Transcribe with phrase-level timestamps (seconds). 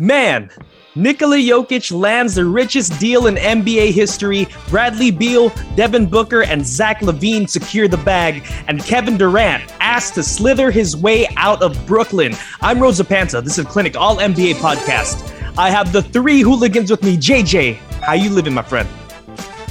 [0.00, 0.48] Man,
[0.94, 4.48] Nikola Jokic lands the richest deal in NBA history.
[4.70, 10.22] Bradley Beal, Devin Booker, and Zach LaVine secure the bag, and Kevin Durant asked to
[10.22, 12.32] slither his way out of Brooklyn.
[12.62, 13.42] I'm Rosa Panta.
[13.42, 15.30] This is Clinic All NBA podcast.
[15.58, 17.18] I have the three hooligans with me.
[17.18, 18.88] JJ, how you living, my friend?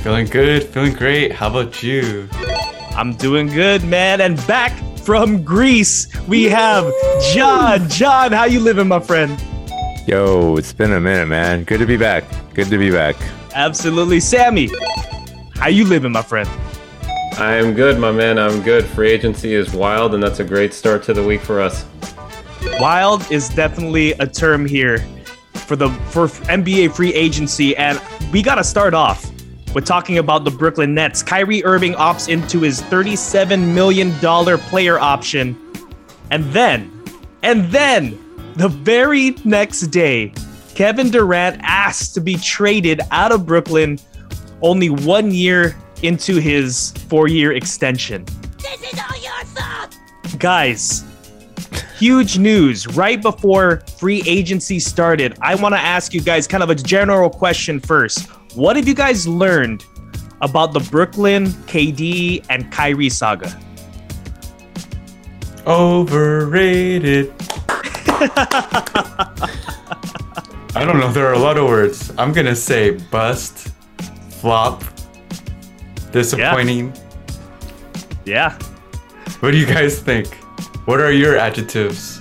[0.04, 1.32] Feeling good, feeling great.
[1.32, 2.30] How about you?
[2.91, 4.21] I'm doing good, man.
[4.21, 6.86] And back from Greece, we have
[7.34, 7.89] John.
[7.89, 9.41] John, how you living, my friend?
[10.08, 11.64] Yo, it's been a minute, man.
[11.64, 12.24] Good to be back.
[12.54, 13.16] Good to be back.
[13.54, 14.20] Absolutely.
[14.20, 14.70] Sammy,
[15.56, 16.50] how you living, my friend?
[17.34, 18.40] I'm good, my man.
[18.40, 18.86] I'm good.
[18.86, 21.86] Free agency is wild, and that's a great start to the week for us.
[22.80, 25.00] Wild is definitely a term here
[25.54, 29.32] for the for NBA free agency, and we got to start off
[29.74, 31.21] with talking about the Brooklyn Nets.
[31.21, 34.12] Kyrie Irving opts into his $37 million
[34.59, 35.58] player option,
[36.31, 36.92] and then,
[37.44, 38.18] and then
[38.59, 40.34] the very next day,
[40.76, 43.98] Kevin Durant asked to be traded out of Brooklyn
[44.62, 48.26] only one year into his four year extension.
[48.58, 49.98] This is all your fault!
[50.38, 51.06] Guys,
[51.98, 55.38] huge news right before free agency started.
[55.42, 58.28] I want to ask you guys kind of a general question first.
[58.56, 59.86] What have you guys learned
[60.42, 63.58] about the Brooklyn, KD, and Kyrie saga?
[65.66, 67.34] Overrated.
[70.75, 71.12] I don't know.
[71.12, 72.12] There are a lot of words.
[72.17, 73.70] I'm gonna say bust,
[74.30, 74.84] flop,
[76.11, 76.94] disappointing.
[78.26, 78.58] Yeah.
[79.39, 80.28] What do you guys think?
[80.86, 82.20] What are your adjectives?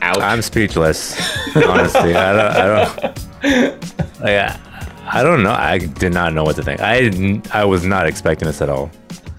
[0.00, 0.18] Ouch.
[0.18, 1.20] I'm speechless.
[1.54, 2.56] Honestly, I don't.
[2.56, 3.80] I don't.
[4.20, 4.58] Like, I,
[5.06, 5.52] I don't know.
[5.52, 6.80] I did not know what to think.
[6.80, 8.90] I didn't, I was not expecting this at all.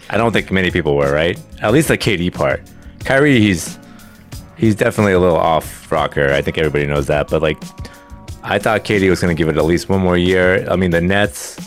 [0.10, 1.12] I don't think many people were.
[1.12, 1.40] Right?
[1.62, 2.62] At least the KD part.
[3.04, 3.80] Kyrie, he's
[4.64, 6.32] he's definitely a little off rocker.
[6.32, 7.28] I think everybody knows that.
[7.30, 7.62] But like,
[8.44, 10.66] I thought KD was going to give it at least one more year.
[10.70, 11.60] I mean, the Nets,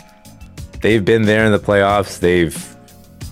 [0.81, 2.19] they've been there in the playoffs.
[2.19, 2.57] They've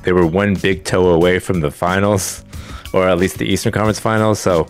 [0.04, 2.46] they were one big toe away from the finals,
[2.94, 4.40] or at least the Eastern Conference Finals.
[4.40, 4.68] So,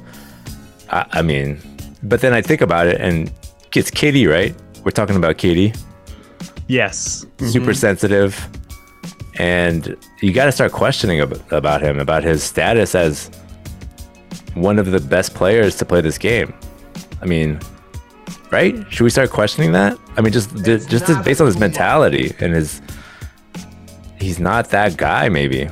[0.89, 1.59] I, I mean,
[2.03, 3.29] but then I think about it, and
[3.75, 4.55] it's KD, right?
[4.85, 5.77] We're talking about KD,
[6.67, 7.25] Yes.
[7.25, 7.47] Mm-hmm.
[7.47, 8.47] super sensitive,
[9.37, 11.19] and you got to start questioning
[11.51, 13.29] about him, about his status as
[14.55, 16.53] one of the best players to play this game.
[17.21, 17.59] I mean,
[18.51, 18.75] right?
[18.91, 19.97] Should we start questioning that?
[20.17, 22.81] I mean, just just, just based on his mentality and his.
[24.19, 25.69] He's not that guy, maybe.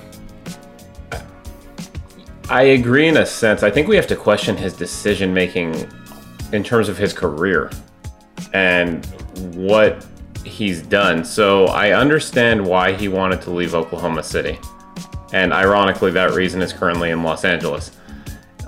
[2.49, 3.63] I agree in a sense.
[3.63, 5.89] I think we have to question his decision making
[6.51, 7.71] in terms of his career
[8.53, 9.03] and
[9.55, 10.05] what
[10.45, 11.23] he's done.
[11.23, 14.59] So I understand why he wanted to leave Oklahoma City.
[15.31, 17.91] And ironically, that reason is currently in Los Angeles.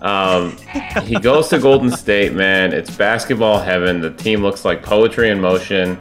[0.02, 0.58] Um,
[1.04, 2.74] he goes to Golden State, man.
[2.74, 4.02] It's basketball heaven.
[4.02, 5.98] The team looks like poetry in motion.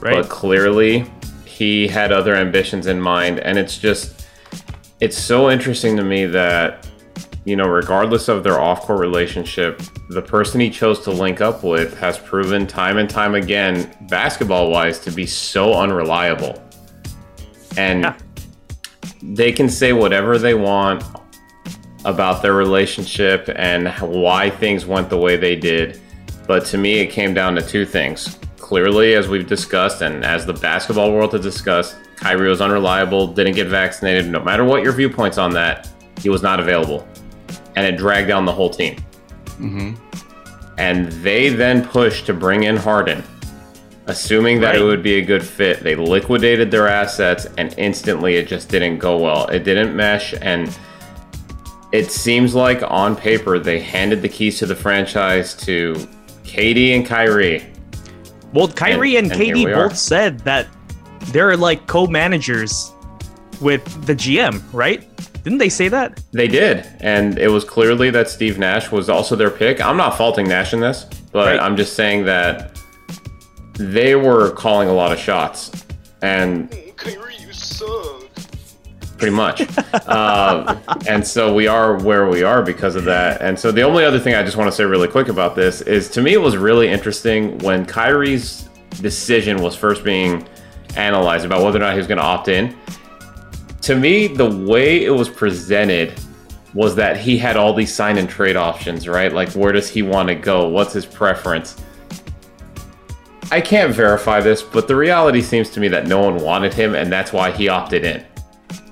[0.00, 0.16] Right.
[0.22, 1.10] But clearly,
[1.44, 3.40] he had other ambitions in mind.
[3.40, 4.26] And it's just,
[5.00, 6.88] it's so interesting to me that,
[7.44, 9.80] you know, regardless of their off court relationship,
[10.10, 14.70] the person he chose to link up with has proven time and time again, basketball
[14.70, 16.62] wise, to be so unreliable.
[17.76, 18.16] And Yeah.
[19.22, 21.02] they can say whatever they want
[22.06, 26.00] about their relationship and why things went the way they did.
[26.46, 28.38] But to me, it came down to two things.
[28.56, 33.56] Clearly, as we've discussed, and as the basketball world has discussed, Kyrie was unreliable, didn't
[33.56, 34.28] get vaccinated.
[34.30, 35.88] No matter what your viewpoints on that,
[36.20, 37.06] he was not available.
[37.74, 38.96] And it dragged down the whole team.
[39.58, 39.94] Mm-hmm.
[40.78, 43.22] And they then pushed to bring in Harden,
[44.06, 45.80] assuming that it would be a good fit.
[45.80, 49.46] They liquidated their assets, and instantly it just didn't go well.
[49.48, 50.76] It didn't mesh, and
[51.92, 55.94] it seems like on paper they handed the keys to the franchise to
[56.44, 57.64] KD and Kyrie.
[58.52, 59.88] Well, Kyrie and, And- and here KD we are.
[59.88, 60.66] both said that
[61.26, 62.92] they're like co-managers
[63.60, 65.04] with the GM, right?
[65.42, 66.20] Didn't they say that?
[66.32, 69.80] They did, and it was clearly that Steve Nash was also their pick.
[69.80, 71.60] I'm not faulting Nash in this, but Right.
[71.60, 72.76] I'm just saying that
[73.74, 75.70] they were calling a lot of shots,
[76.22, 76.85] and Kyrie, you suck.
[79.18, 79.62] Pretty much.
[80.08, 83.40] um, and so we are where we are because of that.
[83.40, 85.80] And so the only other thing I just want to say really quick about this
[85.82, 88.68] is to me it was really interesting when Kyrie's
[89.00, 90.46] decision was first being
[90.96, 92.76] analyzed about whether or not he was going to opt in.
[93.82, 96.18] To me, the way it was presented
[96.74, 99.32] was that he had all these sign and trade options, right?
[99.32, 100.68] Like where does he want to go?
[100.68, 101.82] What's his preference?
[103.50, 106.96] I can't verify this, but the reality seems to me that no one wanted him,
[106.96, 108.26] and that's why he opted in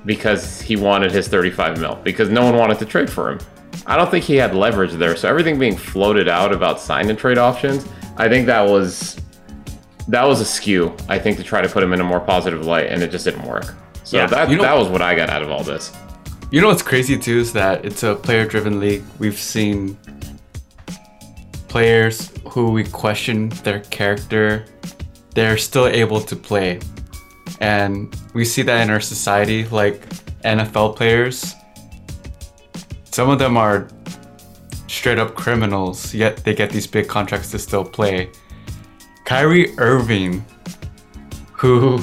[0.07, 3.39] because he wanted his 35 mil because no one wanted to trade for him.
[3.87, 5.17] I don't think he had leverage there.
[5.17, 7.87] So everything being floated out about sign and trade options,
[8.17, 9.21] I think that was
[10.09, 10.95] that was a skew.
[11.09, 13.25] I think to try to put him in a more positive light, and it just
[13.25, 13.75] didn't work.
[14.05, 14.27] So Yeah.
[14.27, 15.93] that You know- that was what I got out of all this.
[16.51, 19.03] You know what's crazy too is that it's a player driven league.
[19.19, 19.97] We've seen
[21.69, 24.65] players who we question their character,
[25.35, 26.79] they're still able to play.
[27.61, 30.07] And we see that in our society, like
[30.43, 31.55] NFL players.
[33.05, 33.89] Some of them are
[34.89, 38.31] straight up criminals, yet they get these big contracts to still play.
[39.25, 40.45] Kyrie Irving,
[41.53, 42.01] who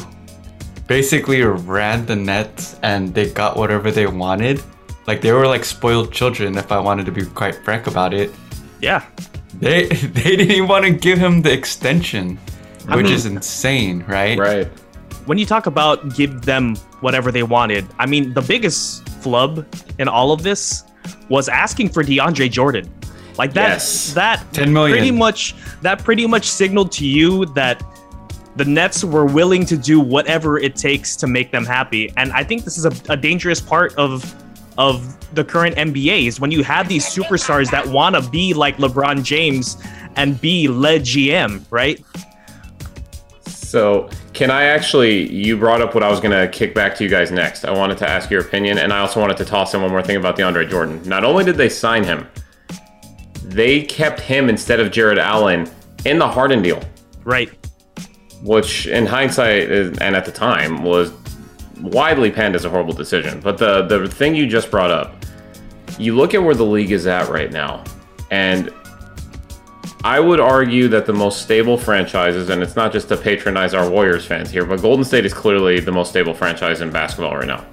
[0.88, 4.62] basically ran the Nets and they got whatever they wanted.
[5.08, 8.32] Like they were like spoiled children, if I wanted to be quite frank about it.
[8.82, 9.06] Yeah.
[9.60, 12.40] They they didn't even want to give him the extension,
[12.88, 14.38] I which mean- is insane, right?
[14.38, 14.68] Right.
[15.26, 19.66] When you talk about give them whatever they wanted, I mean, the biggest flub
[20.00, 20.84] in all of this
[21.30, 22.90] was asking for DeAndre Jordan.
[23.38, 24.14] Like that, Yes.
[24.14, 24.98] that 10 million.
[24.98, 27.82] pretty much, that pretty much signaled to you that
[28.58, 32.12] the Nets were willing to do whatever it takes to make them happy.
[32.18, 34.36] And I think this is a, a dangerous part of
[34.78, 38.78] of the current NBA is when you have these superstars that want to be like
[38.78, 39.78] LeBron James
[40.16, 42.04] and be LeGM, right?
[43.72, 45.32] So, can I actually?
[45.32, 47.64] You brought up what I was going to kick back to you guys next.
[47.64, 50.04] I wanted to ask your opinion, and I also wanted to toss in one more
[50.04, 51.02] thing about DeAndre Jordan.
[51.06, 52.28] Not only did they sign him,
[53.46, 55.70] they kept him instead of Jarrett Allen
[56.04, 56.84] in the Harden deal,
[57.24, 57.50] Right.
[58.44, 61.14] which, in hindsight, and at the time, was
[61.82, 63.40] widely panned as a horrible decision.
[63.40, 65.16] But the the thing you just brought up,
[65.98, 67.86] you look at where the league is at right now,
[68.32, 68.70] and
[70.04, 73.90] I would argue that the most stable franchises, and it's not just to patronize our
[73.90, 77.48] Warriors fans here, but Golden State is clearly the most stable franchise in basketball right
[77.48, 77.66] now.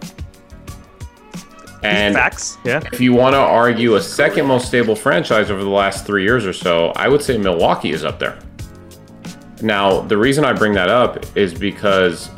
[1.82, 2.58] And Facts.
[2.64, 2.82] Yeah.
[2.92, 6.44] if you want to argue a second most stable franchise over the last three years
[6.44, 8.38] or so, I would say Milwaukee is up there.
[9.62, 12.30] Now, the reason I bring that up is because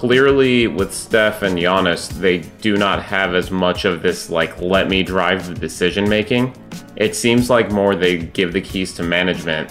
[0.00, 4.88] clearly with Steph and Giannis, they do not have as much of this like let
[4.88, 6.56] me drive the decision making.
[6.96, 9.70] It seems like more they give the keys to management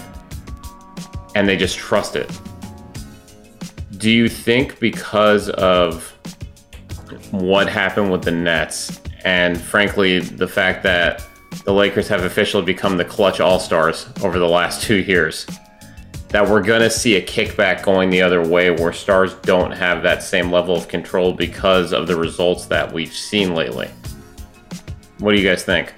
[1.34, 2.30] and they just trust it.
[3.96, 6.16] Do you think because of
[7.32, 11.26] what happened with the Nets and frankly the fact that
[11.64, 15.44] the Lakers have officially become the clutch all-stars over the last 2 years
[16.30, 20.02] that we're going to see a kickback going the other way where stars don't have
[20.02, 23.88] that same level of control because of the results that we've seen lately.
[25.18, 25.92] What do you guys think?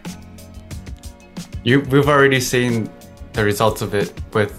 [1.65, 2.91] You we've already seen
[3.35, 4.59] the results of it with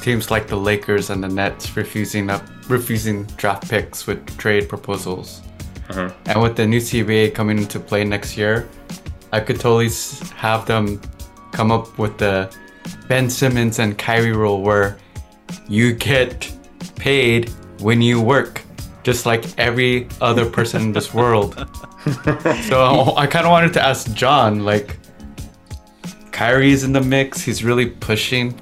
[0.00, 5.42] teams like the Lakers and the Nets refusing up refusing draft picks with trade proposals.
[5.88, 6.12] Uh-huh.
[6.26, 8.68] And with the new CBA coming into play next year,
[9.32, 9.88] I could totally
[10.34, 11.00] have them
[11.52, 12.54] come up with the
[13.08, 14.96] Ben Simmons and Kyrie rule where
[15.68, 16.52] you get
[16.96, 17.50] paid
[17.80, 18.62] when you work,
[19.02, 21.54] just like every other person in this world.
[22.68, 24.98] so I kind of wanted to ask John, like,
[26.32, 27.40] Kyrie's in the mix.
[27.42, 28.58] He's really pushing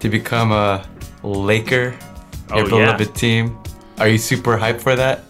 [0.00, 0.86] to become a
[1.22, 1.96] Laker,
[2.50, 2.96] Oh, your yeah.
[2.96, 3.58] beloved team.
[3.98, 5.20] Are you super hyped for that?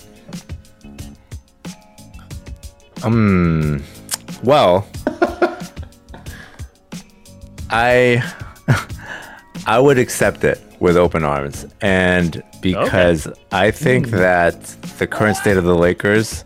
[3.04, 3.82] Um,
[4.42, 4.86] well,
[7.72, 8.22] I
[9.66, 14.60] I would accept it with open arms, and because I think that
[14.98, 16.44] the current state of the Lakers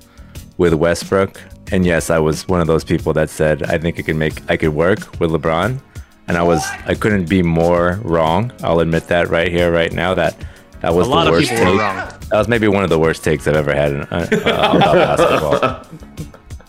[0.58, 1.40] with Westbrook,
[1.72, 4.40] and yes, I was one of those people that said I think it could make
[4.50, 5.80] I could work with LeBron,
[6.28, 8.52] and I was I couldn't be more wrong.
[8.62, 10.14] I'll admit that right here, right now.
[10.14, 10.36] That
[10.80, 11.80] that was A lot the of worst people were take.
[11.80, 11.96] wrong.
[12.30, 14.94] That was maybe one of the worst takes I've ever had in, uh, uh, about
[15.18, 15.98] basketball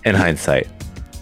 [0.05, 0.67] in hindsight.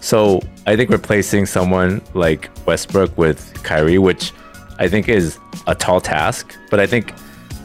[0.06, 4.32] So I think replacing someone like Westbrook with Kyrie, which
[4.78, 5.36] I think is
[5.66, 7.12] a tall task, but I think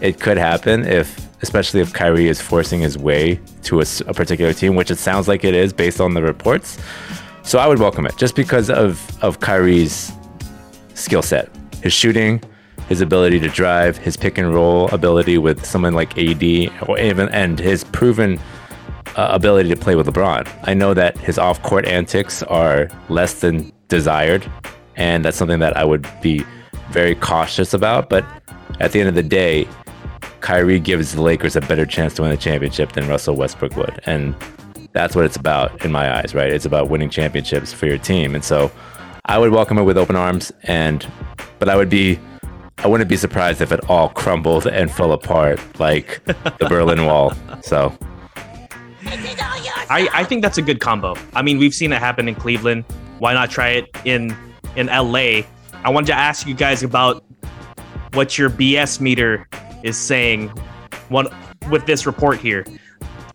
[0.02, 4.74] it could happen if, especially if Kyrie is forcing his way to a particular team,
[4.74, 6.80] which it sounds like it is based on the reports.
[7.44, 10.12] So I would welcome it just because of of Kyrie's
[10.96, 11.48] skill set,
[11.84, 12.42] his shooting,
[12.90, 17.30] his ability to drive, his pick and roll ability with someone like AD, or even
[17.30, 18.40] and his proven
[19.16, 20.48] uh, ability to play with LeBron.
[20.64, 24.50] I know that his off-court antics are less than desired,
[24.96, 26.46] and that's something that I would be
[26.92, 28.10] very cautious about.
[28.10, 28.26] But
[28.80, 29.68] at the end of the day,
[30.40, 34.02] Kyrie gives the Lakers a better chance to win the championship than Russell Westbrook would,
[34.06, 34.36] and
[34.94, 36.52] that's what it's about in my eyes, right?
[36.52, 38.72] It's about winning championships for your team, and so
[39.26, 41.06] I would welcome it with open arms, and
[41.60, 42.20] but I would be.
[42.84, 47.32] I wouldn't be surprised if it all crumbled and fell apart like the Berlin Wall.
[47.62, 47.96] So
[49.90, 51.16] I, I think that's a good combo.
[51.34, 52.86] I mean, we've seen it happen in Cleveland.
[53.20, 54.36] Why not try it in
[54.76, 55.42] in LA?
[55.84, 57.24] I wanted to ask you guys about
[58.14, 59.48] what your BS meter
[59.84, 60.50] is saying.
[61.10, 61.28] One
[61.70, 62.66] with this report here.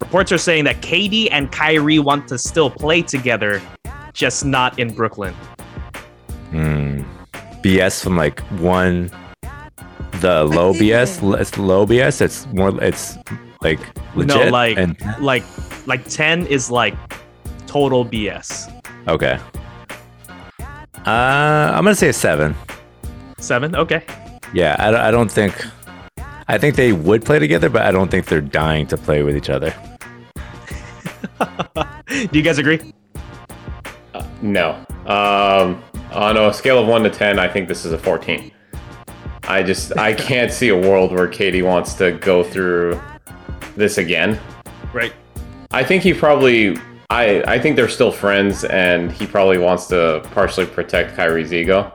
[0.00, 3.60] Reports are saying that KD and Kyrie want to still play together,
[4.12, 5.34] just not in Brooklyn.
[6.50, 7.02] Hmm.
[7.62, 9.10] BS from like one,
[10.20, 12.20] the low BS, l- it's low BS.
[12.20, 13.18] It's more, it's
[13.66, 14.36] like legit.
[14.46, 15.42] no, like and like
[15.86, 16.94] like ten is like
[17.66, 18.70] total BS.
[19.08, 19.38] okay.
[21.06, 22.54] Uh, I'm gonna say a seven.
[23.38, 24.02] Seven, okay.
[24.52, 25.54] Yeah, I, don't- I don't think.
[26.48, 29.36] I think they would play together, but I don't think they're dying to play with
[29.36, 29.74] each other.
[32.08, 32.92] Do you guys agree?
[34.42, 34.70] No.
[35.06, 35.82] Um,
[36.12, 38.50] on a scale of one to ten, I think this is a fourteen.
[39.44, 43.00] I just I can't see a world where KD wants to go through
[43.76, 44.38] this again.
[44.92, 45.12] Right.
[45.72, 46.76] I think he probably
[47.10, 51.92] I I think they're still friends and he probably wants to partially protect Kyrie's ego.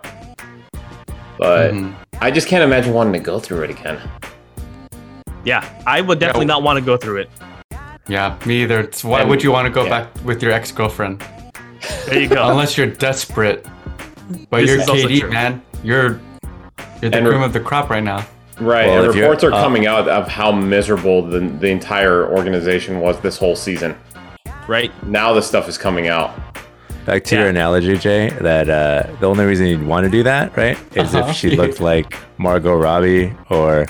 [1.37, 1.93] But Mhm.
[2.21, 3.97] I just can't imagine wanting to go through it again.
[5.43, 6.53] Yeah, I would definitely Yeah.
[6.53, 7.29] not want to go through it.
[8.07, 8.79] Yeah, me either.
[8.81, 9.89] It's, why And- would you want to go yeah.
[9.89, 11.23] back with your ex girlfriend?
[12.05, 12.47] There you go.
[12.49, 13.65] Unless you're desperate.
[14.51, 15.61] But This you're is KD, man.
[15.83, 16.19] You're
[17.01, 18.23] you're the And- cream of the crop right now.
[18.59, 22.99] Right, Well, and reports are uh, coming out of how miserable the, the entire organization
[22.99, 23.95] was this whole season.
[24.67, 24.91] right.
[25.07, 26.31] Now this stuff is coming out.
[27.05, 27.41] Back to Yeah.
[27.41, 31.15] your analogy, Jay, that uh, the only reason you'd want to do that, right, is
[31.15, 31.29] Uh-huh.
[31.29, 33.87] if she looked like Margot Robbie or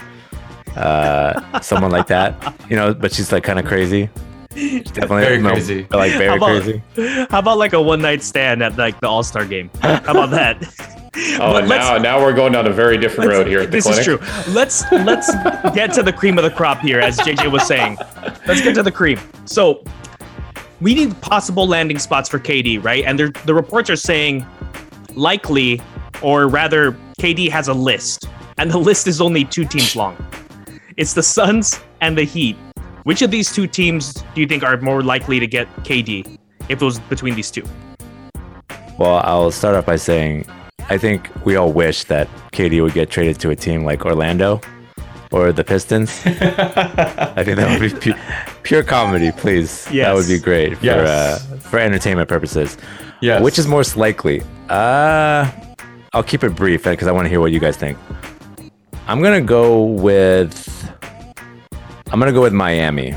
[0.78, 4.10] uh, someone like that, you know, but she's like kind of crazy.
[4.56, 5.88] She's definitely Very no, crazy.
[5.92, 6.82] like How very about, crazy.
[7.30, 9.70] how about like a one night stand at like the All Star game?
[9.82, 10.98] How about that?
[11.14, 13.84] Oh, But now now we're going down a very different road here at the this
[13.84, 14.00] clinic.
[14.00, 14.54] is true.
[14.54, 15.34] Let's let's
[15.76, 17.98] get to the cream of the crop here, as JJ was saying.
[18.48, 19.20] Let's get to the cream.
[19.46, 19.84] So
[20.80, 23.04] we need possible landing spots for KD, right?
[23.06, 24.46] And the reports are saying
[25.14, 25.82] likely,
[26.22, 30.16] or rather, KD has a list, and the list is only two teams long.
[30.98, 32.56] It's the Suns and the Heat.
[33.04, 36.38] Which of these two teams do you think are more likely to get KD
[36.70, 37.64] if it was between these two?
[38.98, 40.46] Well, I'll start off by saying
[40.90, 44.60] I think we all wish that KD would get traded to a team like Orlando
[45.32, 46.22] or the Pistons.
[46.26, 48.20] I think that would be pu-
[48.64, 49.86] pure comedy, please.
[49.86, 51.08] That would be great for Yes.
[51.50, 52.78] uh, for entertainment purposes.
[53.22, 53.42] Yes.
[53.42, 54.42] Which is most likely?
[54.70, 55.50] Uh,
[56.14, 57.98] I'll keep it brief because I want to hear what you guys think.
[59.08, 60.68] I'm gonna go with.
[62.12, 63.16] I'm gonna go with Miami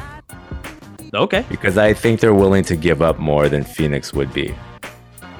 [1.12, 1.44] Okay.
[1.48, 4.54] because I think they're willing to give up more than Phoenix would be.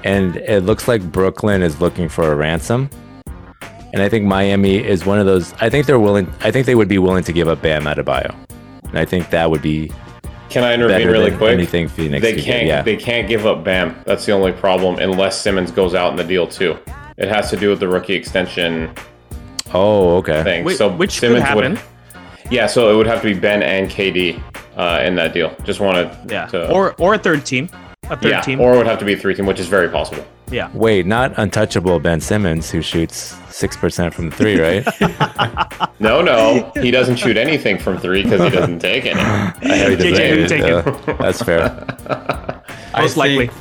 [0.04, 2.90] And it looks like Brooklyn is looking for a ransom.
[3.92, 5.52] And I think Miami is one of those.
[5.54, 6.30] I think they're willing.
[6.40, 8.34] I think they would be willing to give up Bam Adebayo.
[8.84, 9.90] And I think that would be
[10.50, 11.52] Can I intervene really than quick?
[11.52, 12.44] anything Phoenix They can't.
[12.44, 12.66] get.
[12.66, 12.82] Yeah.
[12.82, 13.96] They can't give up Bam.
[14.04, 16.76] That's the only problem, unless Simmons goes out in the deal too.
[17.16, 18.92] It has to do with the rookie extension
[19.72, 20.42] oh, okay.
[20.42, 20.64] thing.
[20.64, 21.72] Whi- so which could Simmons happen.
[21.74, 21.80] would.
[22.52, 24.42] Yeah, so it would have to be Ben and KD
[24.76, 25.54] uh, in that deal.
[25.64, 26.46] Just wanted Yeah.
[26.46, 26.70] to.
[26.70, 27.68] Or or a third team.
[28.10, 28.60] A third yeah, team.
[28.60, 30.24] or it would have to be a three team, which is very possible.
[30.50, 30.70] yeah.
[30.74, 34.84] Wait, not untouchable Ben Simmons, who shoots six percent from the three, right?
[36.00, 39.20] No, no, he doesn't shoot anything from three because he doesn't take any.
[39.20, 40.30] I have to JJ, say.
[40.30, 40.74] who you taking?
[40.74, 41.62] Uh, that's fair.
[42.94, 43.46] I Most likely.
[43.48, 43.52] think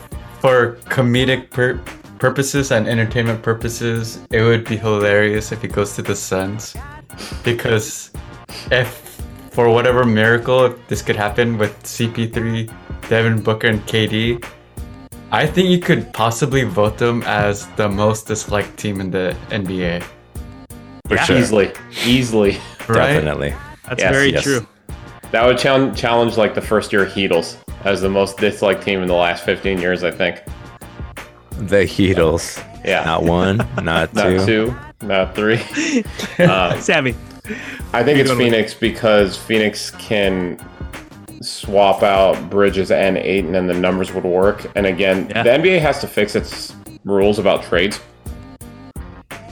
[0.41, 1.79] for comedic pur-
[2.19, 6.75] purposes and entertainment purposes, it would be hilarious if he goes to the Suns.
[7.43, 8.11] Because
[8.71, 9.21] if,
[9.51, 12.69] for whatever miracle, if this could happen with CP3,
[13.13, 14.43] Devin Booker, and KD,
[15.31, 20.01] I think you could possibly vote them as the most disliked team in the NBA.
[21.07, 21.23] For Yeah.
[21.23, 21.37] sure.
[21.37, 21.71] Easily,
[22.07, 22.57] easily.
[22.87, 23.13] Right?
[23.13, 23.53] Definitely.
[23.87, 24.41] That's Yes, very yes.
[24.41, 24.65] true.
[25.29, 29.07] That would challenge, challenge like the first year Heatles as the most disliked team in
[29.07, 30.41] the last 15 years, I think.
[31.59, 32.63] The Heatles.
[32.83, 33.03] Yeah.
[33.05, 34.45] Not one, not, Not two.
[34.47, 35.61] two, not three.
[36.39, 37.13] uh, Sammy.
[37.93, 38.31] I think it's?
[38.31, 40.57] Phoenix because Phoenix can
[41.43, 44.65] swap out Bridges and Ayton and the numbers would work.
[44.75, 45.43] And again, Yeah.
[45.43, 47.99] the NBA has to fix its rules about trades.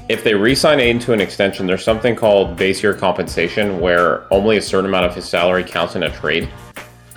[0.09, 4.57] If they re-sign Ayton to an extension, there's something called base year compensation where only
[4.57, 6.49] a certain amount of his salary counts in a trade.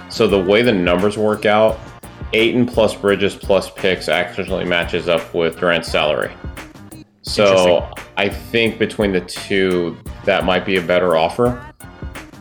[0.08, 1.78] So the way the numbers work out,
[2.32, 6.30] Ayton plus Bridges plus picks actually matches up with Durant's salary.
[7.22, 11.60] So I think between the two, that might be a better offer.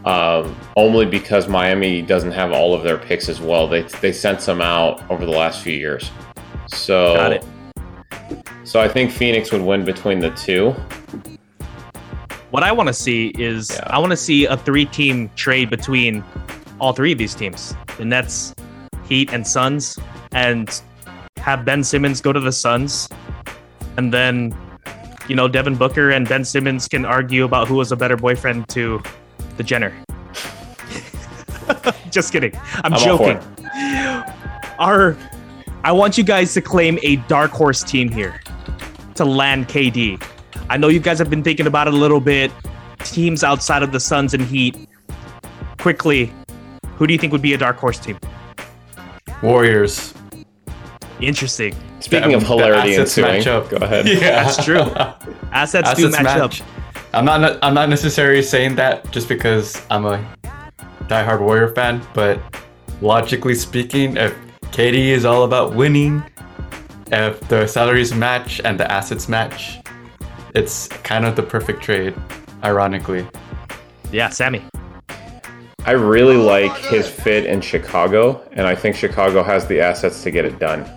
[0.05, 3.67] Um, only because Miami doesn't have all of their picks as well.
[3.67, 6.11] They they sent some out over the last few years.
[6.67, 7.45] So Got it.
[8.63, 10.71] So I think Phoenix would win between the two.
[12.51, 13.83] What I want to see is Yeah.
[13.87, 16.23] I want to see a three-team trade between
[16.79, 18.53] all three of these teams: the Nets,
[19.07, 19.97] Heat and Suns
[20.33, 20.81] and
[21.37, 23.07] have Ben Simmons go to the Suns,
[23.97, 24.55] and then
[25.27, 28.67] you know Devin Booker and Ben Simmons can argue about who was a better boyfriend
[28.69, 29.01] to
[29.57, 29.93] the Jenner.
[32.11, 32.55] Just kidding.
[32.83, 33.37] I'm, I'm joking.
[34.79, 35.17] Our,
[35.83, 38.39] I want you guys to claim a dark horse team here
[39.15, 40.23] to land KD.
[40.69, 42.51] I know you guys have been thinking about it a little bit.
[42.99, 44.87] Teams outside of the Suns and Heat.
[45.79, 46.31] Quickly,
[46.95, 48.17] who do you think would be a dark horse team?
[49.41, 50.13] Warriors.
[51.19, 51.75] Interesting.
[51.99, 53.69] Speaking The- of hilarity the assets ensuing, match up.
[53.69, 54.07] go ahead.
[54.13, 54.81] Yeah, That's true.
[55.51, 56.61] Assets, do match, match.
[56.61, 56.67] up.
[57.13, 57.59] I'm not.
[57.61, 60.17] I'm not necessarily saying that just because I'm a
[61.03, 62.39] diehard Warrior fan, but
[63.01, 64.35] logically speaking, if
[64.71, 66.23] KD is all about winning,
[67.11, 69.79] if the salaries match and the assets match,
[70.55, 72.15] it's kind of the perfect trade.
[72.63, 73.27] Ironically,
[74.11, 74.63] Yeah, Sammy.
[75.85, 80.31] I really like his fit in Chicago, and I think Chicago has the assets to
[80.31, 80.89] get it done.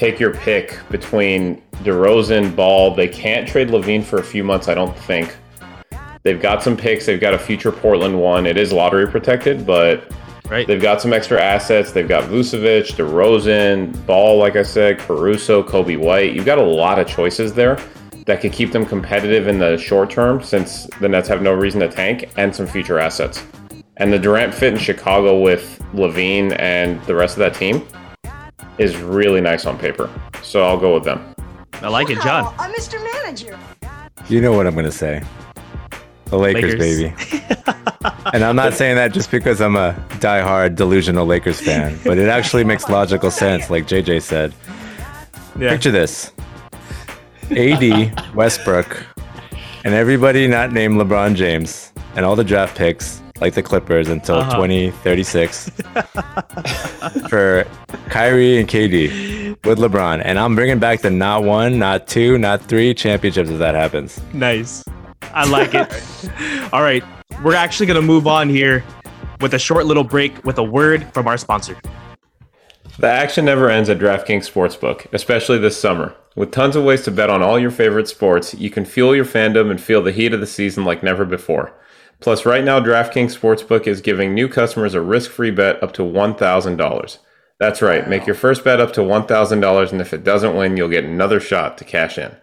[0.00, 2.94] Take your pick between DeRozan, Ball.
[2.94, 5.36] They can't trade LaVine for a few months, I don't think.
[6.22, 7.04] They've got some picks.
[7.04, 8.46] They've got a future Portland one.
[8.46, 10.10] It is lottery protected, but
[10.48, 10.66] Right.
[10.66, 11.92] they've got some extra assets.
[11.92, 16.32] They've got Vucevic, DeRozan, Ball, like I said, Caruso, Coby White.
[16.32, 17.76] You've got a lot of choices there
[18.24, 21.78] that could keep them competitive in the short term since the Nets have no reason
[21.80, 23.44] to tank and some future assets.
[23.98, 27.82] And the Durant fit in Chicago with LaVine and the rest of that team
[28.80, 30.10] is really nice on paper.
[30.42, 31.34] So I'll go with them.
[31.74, 32.52] I like it, John.
[32.58, 32.98] I'm Mr.
[33.12, 33.58] Manager.
[34.28, 35.22] You know what I'm gonna say.
[36.26, 37.10] The Lakers, Lakers.
[37.20, 37.44] baby.
[38.32, 42.28] and I'm not saying that just because I'm a diehard delusional Lakers fan, but it
[42.28, 44.54] actually makes logical sense, like JJ said.
[45.58, 45.70] Yeah.
[45.70, 46.32] Picture this.
[47.50, 49.04] AD, Westbrook,
[49.84, 54.36] and everybody not named LeBron James, and all the draft picks, like the Clippers, until
[54.36, 54.56] Uh-huh.
[54.56, 55.70] 2036
[57.28, 57.66] for
[58.08, 60.22] Kyrie and KD with LeBron.
[60.24, 64.20] And I'm bringing back the not one, not two, not three championships if that happens.
[64.32, 64.84] Nice.
[65.34, 65.88] I like it.
[66.72, 67.04] All right.
[67.44, 68.84] We're actually going to move on here
[69.40, 71.76] with a short little break with a word from our sponsor.
[72.98, 76.14] The action never ends at DraftKings Sportsbook, especially this summer.
[76.36, 79.24] With tons of ways to bet on all your favorite sports, you can fuel your
[79.24, 81.72] fandom and feel the heat of the season like never before.
[82.20, 86.02] Plus, right now, DraftKings Sportsbook is giving new customers a risk free bet up to
[86.02, 87.18] $1,000.
[87.58, 90.88] That's right, make your first bet up to $1,000, and if it doesn't win, you'll
[90.88, 92.34] get another shot to cash in.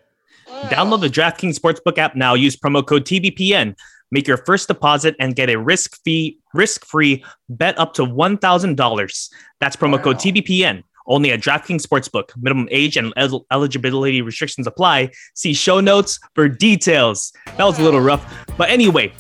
[0.66, 2.34] Download the DraftKings Sportsbook app now.
[2.34, 3.76] Use promo code TBPN.
[4.10, 8.76] Make your first deposit and get a risk fee, risk-free bet up to one thousand
[8.76, 9.30] dollars.
[9.60, 10.84] That's promo code TBPN.
[11.06, 12.30] Only at DraftKings Sportsbook.
[12.38, 15.12] Minimum age and el- eligibility restrictions apply.
[15.36, 17.32] See show notes for details.
[17.58, 18.26] That was a little rough,
[18.58, 19.12] but anyway,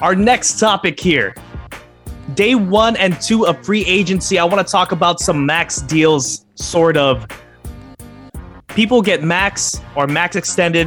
[0.00, 1.34] our next topic here.
[2.34, 4.38] Day one and two of free agency.
[4.38, 7.26] I want to talk about some max deals, sort of
[8.68, 10.86] people get max or max extended.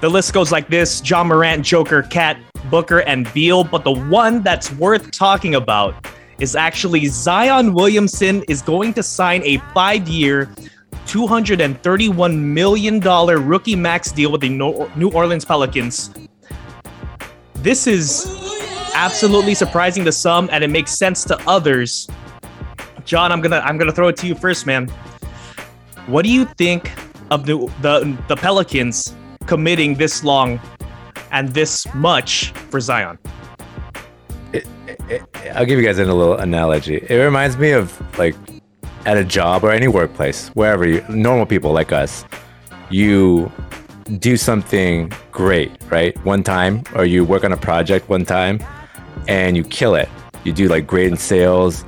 [0.00, 2.38] The list goes like this Ja Morant, Joker, Cat,
[2.70, 3.62] Booker, and Beal.
[3.62, 6.06] But the one that's worth talking about
[6.40, 10.46] is actually Zion Williamson is going to sign a five year,
[11.06, 16.10] $231 million rookie max deal with the New Orleans Pelicans.
[17.64, 18.26] This is
[18.94, 22.06] absolutely surprising to some, and it makes sense to others.
[23.06, 24.86] John, I'm gonna I'm gonna throw it to you first, man.
[26.06, 26.92] What do you think
[27.30, 30.60] of the the, the Pelicans committing this long
[31.30, 33.18] and this much for Zion?
[35.54, 36.96] I'll give you guys a little analogy.
[37.08, 38.36] It reminds me of like
[39.06, 42.26] at a job or any workplace, wherever you normal people like us,
[42.90, 43.50] you
[44.18, 46.16] do something great, right?
[46.24, 48.60] One time, or you work on a project one time
[49.28, 50.08] and you kill it.
[50.44, 51.84] You do like great in sales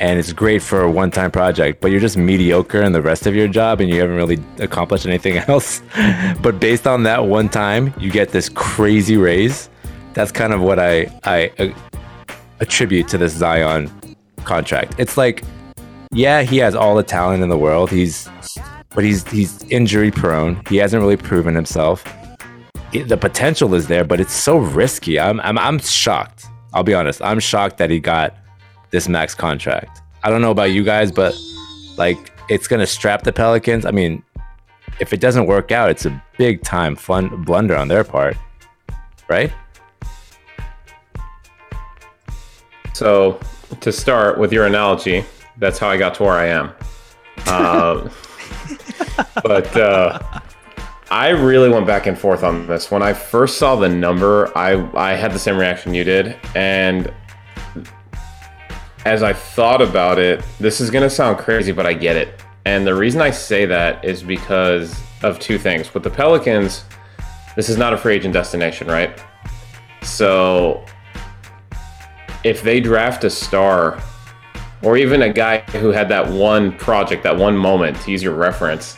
[0.00, 3.26] and it's great for a one time project, but you're just mediocre in the rest
[3.26, 5.82] of your job and you haven't really accomplished anything else.
[6.40, 9.68] but based on that one time, you get this crazy raise.
[10.14, 11.72] That's kind of what I, I uh,
[12.60, 13.90] attribute to this Zion
[14.44, 14.94] contract.
[14.98, 15.44] It's like,
[16.12, 17.90] yeah, he has all the talent in the world.
[17.90, 18.28] He's,
[18.94, 20.62] but he's he's injury prone.
[20.68, 22.04] He hasn't really proven himself.
[22.92, 25.20] The potential is there, but it's so risky.
[25.20, 26.46] I'm I'm I'm shocked.
[26.72, 27.22] I'll be honest.
[27.22, 28.36] I'm shocked that he got
[28.90, 30.02] this max contract.
[30.22, 31.34] I don't know about you guys, but
[31.96, 33.84] like it's gonna strap the Pelicans.
[33.84, 34.22] I mean,
[35.00, 38.36] if it doesn't work out, it's a big time fun blunder on their part,
[39.28, 39.52] right?
[42.94, 43.38] So,
[43.80, 45.24] to start with your analogy,
[45.58, 46.72] that's how I got to where I am.
[47.46, 48.08] Uh,
[49.42, 50.40] but uh,
[51.10, 52.90] I really went back and forth on this.
[52.90, 57.12] When I first saw the number, I I had the same reaction you did, and
[59.04, 62.42] as I thought about it, this is gonna sound crazy, but I get it.
[62.64, 65.94] And the reason I say that is because of two things.
[65.94, 66.84] With the Pelicans,
[67.56, 69.18] this is not a free agent destination, right?
[70.02, 70.84] So
[72.44, 74.00] if they draft a star
[74.82, 78.34] or even a guy who had that one project, that one moment, to use your
[78.34, 78.96] reference,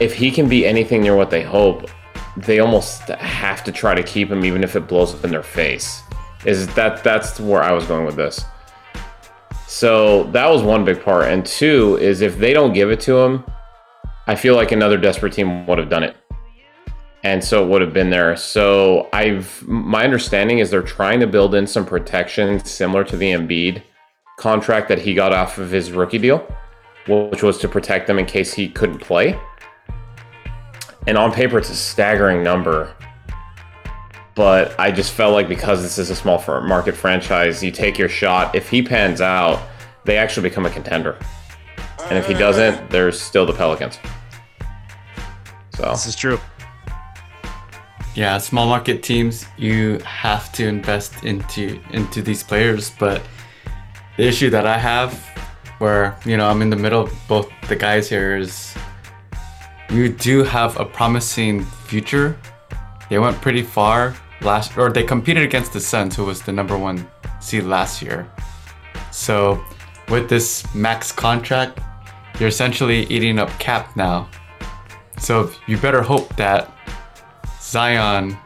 [0.00, 1.90] if he can be anything near what they hope,
[2.36, 5.42] they almost have to try to keep him, even if it blows up in their
[5.42, 6.02] face.
[6.44, 8.44] Is that that's where I was going with this.
[9.66, 13.18] So that was one big part, and two is if they don't give it to
[13.18, 13.44] him,
[14.26, 16.16] I feel like another desperate team would have done it,
[17.24, 18.36] and so it would have been there.
[18.36, 23.32] So I've my understanding is they're trying to build in some protection similar to the
[23.32, 23.82] Embiid
[24.36, 26.46] contract that he got off of his rookie deal,
[27.06, 29.38] which was to protect them in case he couldn't play.
[31.06, 32.94] And on paper, it's a staggering number.
[34.34, 38.08] But I just felt like because this is a small market franchise, you take your
[38.08, 38.54] shot.
[38.54, 39.62] If he pans out,
[40.04, 41.18] they actually become a contender.
[42.04, 43.98] And if he doesn't, there's still the Pelicans.
[45.74, 46.38] So This is true.
[48.14, 52.90] Yeah, small market teams, you have to invest into into these players.
[52.90, 53.22] But
[54.16, 55.14] the issue that I have,
[55.78, 58.74] where you know I'm in the middle of both the guys here, is
[59.90, 62.38] you do have a promising future.
[63.08, 66.76] They went pretty far last, or they competed against the Suns, who was the number
[66.76, 67.06] one
[67.40, 68.28] seed last year.
[69.12, 69.64] So
[70.08, 71.80] with this max contract,
[72.38, 74.28] you're essentially eating up cap now.
[75.18, 76.72] So you better hope that
[77.60, 78.36] Zion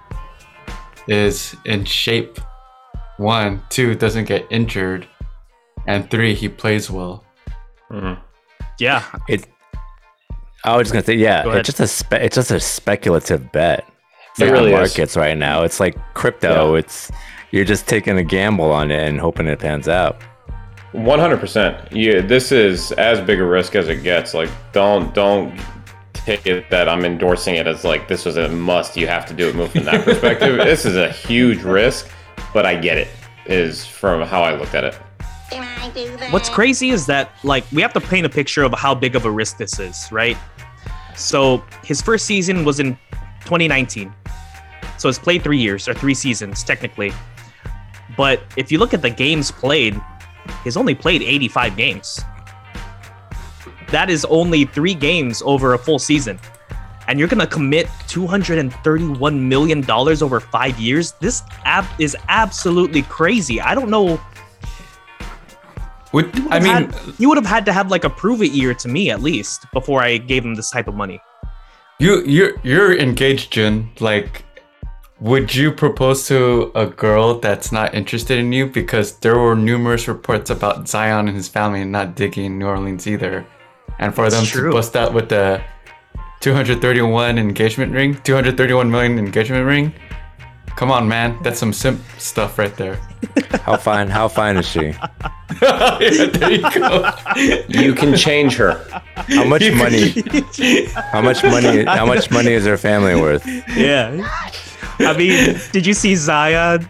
[1.09, 2.39] is in shape.
[3.17, 5.07] One, two, doesn't get injured,
[5.87, 7.25] and three, he plays well.
[7.91, 8.21] Mm-hmm.
[8.79, 9.05] Yeah.
[9.29, 9.47] It.
[10.65, 13.51] I was just gonna say, yeah, Go it's just a spe- it's just a speculative
[13.53, 13.87] bet.
[14.39, 14.91] It like really the is.
[14.91, 15.63] markets right now.
[15.65, 16.75] It's like crypto.
[16.75, 16.81] Yeah.
[16.81, 17.11] It's
[17.51, 20.21] you're just taking a gamble on it and hoping it pans out.
[20.93, 21.89] 100%.
[21.93, 24.35] Yeah, this is as big a risk as it gets.
[24.35, 25.59] Like, don't don't
[26.13, 28.97] take it that I'm endorsing it as like this was a must.
[28.97, 29.55] You have to do it.
[29.55, 30.57] Move from that perspective.
[30.59, 32.09] this is a huge risk,
[32.53, 33.09] but I get it.
[33.47, 34.99] Is from how I looked at it.
[36.31, 39.25] What's crazy is that like we have to paint a picture of how big of
[39.25, 40.37] a risk this is, right?
[41.17, 42.97] So his first season was in
[43.45, 44.13] 2019.
[44.99, 47.13] So he's played three years or three seasons technically.
[48.17, 50.01] But if you look at the games played,
[50.65, 52.21] he's only played 85 games.
[53.89, 56.39] That is only three games over a full season.
[57.09, 61.13] And you're gonna commit 231 million dollars over five years.
[61.13, 63.61] This app is absolutely crazy.
[63.61, 64.21] I don't know
[66.13, 68.51] Would you I mean, had- you would have had to have like a prove it
[68.53, 71.21] year to me at least before I gave him this type of money.
[71.99, 73.91] you you're you're engaged, Jun.
[74.01, 74.45] Like,
[75.21, 78.67] would you propose to a girl that's not interested in you?
[78.67, 83.47] Because there were numerous reports about Zion and his family not digging New Orleans either,
[83.99, 84.71] and for That's them true.
[84.71, 85.61] to bust out with the
[86.41, 89.93] 231 engagement ring, 231 million engagement ring.
[90.77, 92.99] Come on, man, that's some simp stuff right there.
[93.65, 94.09] How fine?
[94.09, 94.95] How fine is she?
[95.61, 97.11] yeah, there you go.
[97.69, 98.83] You can change her.
[99.15, 100.11] How much money?
[101.13, 101.85] How much money?
[101.85, 103.47] How much money is her family worth?
[103.77, 104.27] Yeah.
[105.01, 106.89] I mean, did you see Zion?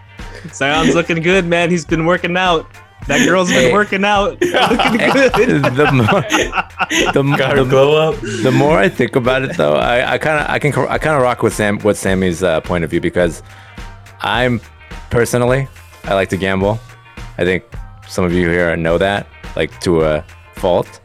[0.52, 1.70] Zion's looking good, man.
[1.70, 2.70] He's been working out.
[3.06, 3.72] That girl's been Hey.
[3.72, 4.40] working out.
[4.40, 5.62] Looking good.
[5.64, 6.22] the more,
[7.12, 8.20] the, Got her the, glow up.
[8.20, 11.22] the more I think about it, though, I kind of I can I kind of
[11.22, 13.42] rock with Sam with Sammy's uh, point of view because
[14.22, 14.60] I'm
[15.10, 15.68] personally
[16.04, 16.78] I like to gamble.
[17.38, 17.64] I think
[18.08, 20.24] some of you here know that, like to a
[20.56, 21.00] fault,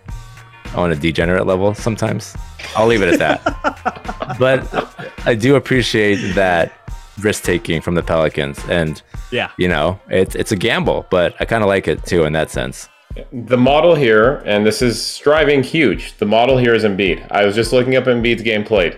[0.76, 2.36] on a degenerate level sometimes.
[2.76, 4.36] I'll leave it at that.
[4.40, 6.72] but I do appreciate that
[7.20, 9.02] risk taking from the Pelicans, and
[9.32, 9.52] Yeah.
[9.58, 12.50] you know it's it's a gamble, but I kind of like it too in that
[12.50, 12.90] sense.
[13.32, 16.18] The model here, and this is striving huge.
[16.18, 17.26] The model here is Embiid.
[17.32, 18.98] I was just looking up Embiid's game played.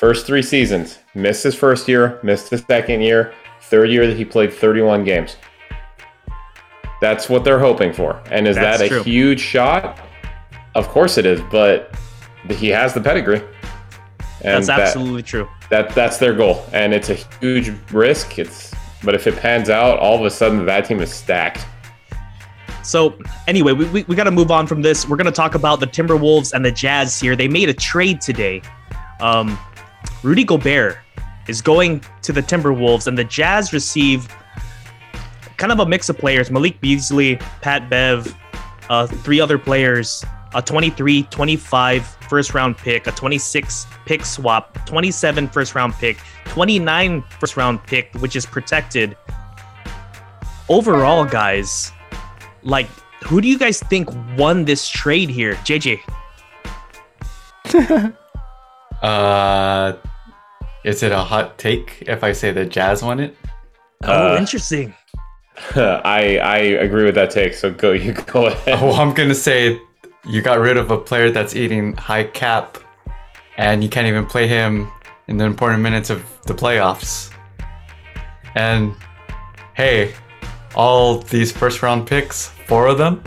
[0.00, 4.24] First three seasons, missed his first year, missed his second year, third year that he
[4.24, 5.36] played 31 games.
[7.02, 8.18] That's what they're hoping for.
[8.30, 9.02] And is That's that a true.
[9.02, 10.00] huge shot?
[10.74, 11.94] Of course it is, but
[12.48, 13.42] he has the pedigree.
[14.40, 15.46] And That's that- absolutely true.
[15.68, 18.38] that that's their goal, and it's a huge risk.
[18.38, 18.72] It's
[19.04, 21.66] but if it pans out, all of a sudden that team is stacked.
[22.82, 25.06] So anyway, we, we, we got to move on from this.
[25.06, 27.36] We're going to talk about the Timberwolves and the Jazz here.
[27.36, 28.62] They made a trade today.
[29.20, 29.58] Um,
[30.22, 30.98] Rudy Gobert
[31.48, 34.28] is going to the Timberwolves, and the Jazz receive
[35.56, 38.34] kind of a mix of players: Malik Beasley, Pat Bev,
[38.88, 45.48] uh, three other players, a 23, 25 first round pick, a 26 pick swap, 27
[45.48, 49.16] first round pick, 29 first round pick, which is protected.
[50.68, 51.92] Overall, guys,
[52.62, 52.86] like,
[53.24, 55.54] who do you guys think won this trade here?
[55.64, 56.00] JJ.
[59.02, 59.94] Uh,
[60.84, 63.36] is it a hot take if I say the Jazz won it?
[64.04, 64.94] Oh, Uh, interesting.
[65.76, 67.54] I I agree with that take.
[67.54, 68.78] So go you go ahead.
[68.80, 69.80] Oh, I'm gonna say
[70.26, 72.78] you got rid of a player that's eating high cap,
[73.56, 74.90] and you can't even play him
[75.28, 77.30] in the important minutes of the playoffs.
[78.54, 78.94] And
[79.74, 80.14] hey,
[80.74, 83.22] all these first round picks, four of them,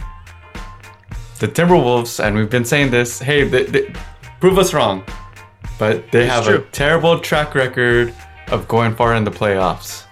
[1.40, 3.20] the Timberwolves, and we've been saying this.
[3.20, 3.94] Hey, they, they,
[4.40, 5.04] prove us wrong,
[5.84, 8.14] but they have a terrible track record
[8.52, 10.04] of going far in the playoffs.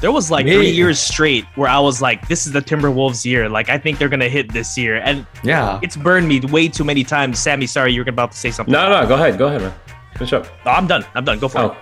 [0.00, 3.24] There was like Me- three years straight where I was like, "This is the Timberwolves
[3.24, 6.68] year." Like, I think they're gonna hit this year, and Yeah, it's burned me way
[6.68, 7.38] too many times.
[7.38, 8.72] Sammy, sorry, you were about to say something.
[8.72, 9.36] No, no, go ahead.
[9.38, 9.74] Go ahead, man.
[10.14, 10.46] Finish up.
[10.64, 11.04] No, I'm done.
[11.14, 11.38] I'm done.
[11.38, 11.76] Go for Oh, it.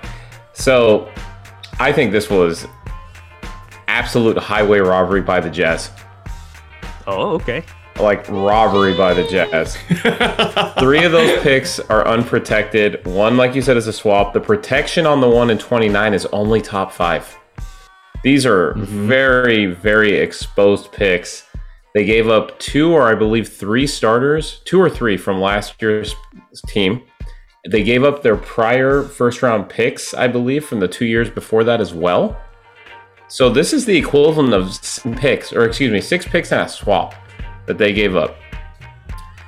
[0.55, 1.09] so
[1.81, 2.67] I think this was
[3.89, 5.91] absolute highway robbery by the Jazz.
[7.07, 7.63] Oh, okay.
[7.99, 9.77] Like robbery by the Jazz.
[10.81, 13.07] Three of those picks are unprotected.
[13.07, 14.33] One, like you said, is a swap.
[14.33, 17.37] The protection on the one in 29 is only top five.
[18.25, 19.07] These are mm-hmm.
[19.07, 21.47] very, very exposed picks.
[21.95, 26.17] They gave up two, or I believe three starters, two or three from last year's
[26.67, 27.03] team.
[27.71, 31.63] They gave up their prior first round picks, I believe, from the two years before
[31.65, 32.37] that as well.
[33.29, 37.15] So this is the equivalent of picks, or excuse me, six picks and a swap
[37.67, 38.37] that they gave up.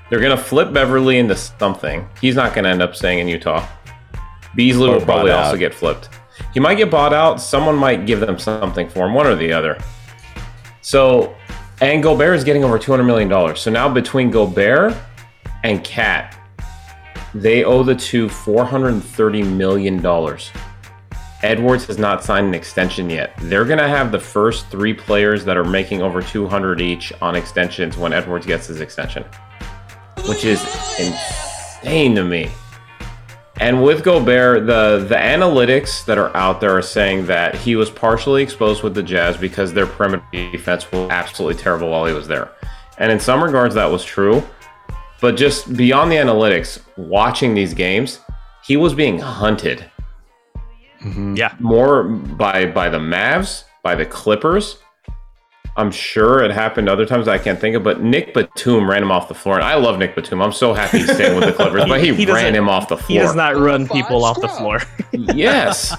[0.08, 2.08] They're gonna flip Beverly into something.
[2.20, 3.66] He's not gonna end up staying in Utah.
[4.54, 5.58] Beasley Or will probably also out.
[5.58, 6.08] get flipped.
[6.54, 7.40] He might get bought out.
[7.40, 9.78] Someone might give them something for him, one or the other.
[10.80, 11.34] So,
[11.80, 13.60] and Gobert is getting over two hundred million dollars.
[13.60, 14.94] So now between Gobert
[15.64, 16.38] and Cat,
[17.34, 20.50] they owe the two four hundred and thirty million dollars.
[21.42, 23.32] Edwards has not signed an extension yet.
[23.42, 27.36] They're going to have the first three players that are making over 200 each on
[27.36, 29.24] extensions when Edwards gets his extension,
[30.26, 30.62] which is
[30.98, 32.50] insane to me.
[33.58, 37.90] And with Gobert, the the analytics that are out there are saying that he was
[37.90, 42.28] partially exposed with the Jazz because their perimeter defense was absolutely terrible while he was
[42.28, 42.50] there.
[42.98, 44.42] And in some regards, that was true.
[45.22, 48.20] But just beyond the analytics, watching these games,
[48.62, 49.90] he was being hunted
[51.02, 51.36] Mm-hmm.
[51.36, 51.54] Yeah.
[51.60, 54.78] more by by the Mavs, by the Clippers.
[55.78, 59.10] I'm sure it happened other times I can't think of, but Nick Batum ran him
[59.10, 60.40] off the floor, and I love Nick Batum.
[60.40, 62.96] I'm so happy he's staying with the Clippers, but he, He ran him off the
[62.96, 63.08] floor.
[63.08, 64.80] He does not run people off the floor.
[65.12, 65.94] yes.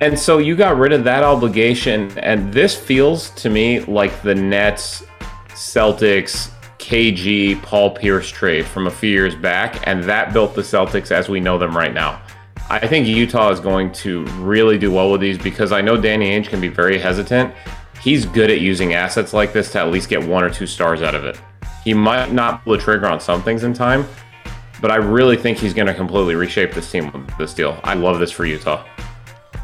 [0.00, 4.34] And so you got rid of that obligation, and this feels to me like the
[4.34, 5.04] Nets,
[5.50, 11.10] Celtics, KG, Paul Pierce trade from a few years back, and that built the Celtics
[11.12, 12.20] as we know them right now.
[12.70, 16.30] I think Utah is going to really do well with these because I know Danny
[16.30, 17.54] Ainge can be very hesitant.
[18.00, 21.02] He's good at using assets like this to at least get one or two stars
[21.02, 21.38] out of it.
[21.84, 24.06] He might not pull the trigger on some things in time,
[24.80, 27.78] but I really think he's going to completely reshape this team with this deal.
[27.84, 28.84] I love this for Utah.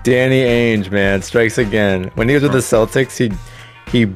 [0.02, 2.10] Danny Ainge, man, strikes again.
[2.14, 3.32] When he was with the Celtics, he
[3.90, 4.12] he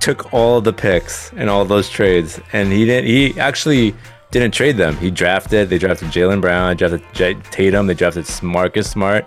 [0.00, 3.06] took all the picks and all those trades, and he didn't.
[3.06, 3.94] He actually
[4.38, 4.96] didn't trade them.
[4.96, 5.70] He drafted.
[5.70, 7.86] They drafted Jaylen Brown, drafted J- Tatum.
[7.86, 9.26] They drafted Marcus Smart.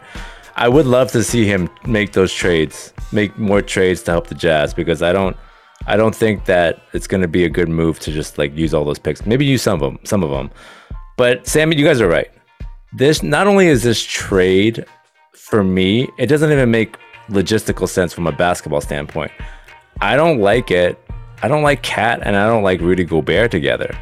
[0.56, 4.36] I would love to see him make those trades, make more trades to help the
[4.36, 5.38] Jazz because I don't.
[5.88, 8.74] I don't think that it's going to be a good move to just like use
[8.74, 9.26] all those picks.
[9.26, 10.52] Maybe use some of them, some of them.
[11.16, 12.30] But Sammy, you guys are right.
[12.92, 14.86] This not only is this trade
[15.34, 16.98] for me, it doesn't even make
[17.30, 19.32] logistical sense from a basketball standpoint.
[20.02, 21.00] I don't like it.
[21.42, 23.98] I don't like Cat and I don't like Rudy Gobert together.